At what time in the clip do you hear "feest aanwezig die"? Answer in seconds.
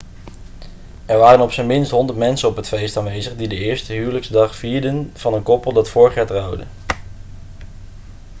2.67-3.47